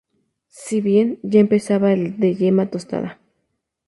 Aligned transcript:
Si 0.47 0.81
bien 0.81 1.19
ya 1.21 1.39
empezaba 1.39 1.93
el 1.93 2.19
de 2.19 2.33
yema 2.33 2.71
tostada. 2.71 3.19